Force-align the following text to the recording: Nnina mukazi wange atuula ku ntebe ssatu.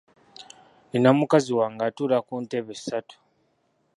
Nnina 0.87 1.09
mukazi 1.19 1.51
wange 1.59 1.83
atuula 1.89 2.17
ku 2.27 2.35
ntebe 2.43 2.73
ssatu. 2.79 3.15